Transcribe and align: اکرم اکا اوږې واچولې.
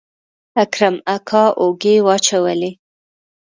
اکرم 0.63 0.95
اکا 1.15 1.43
اوږې 1.61 1.95
واچولې. 2.05 2.71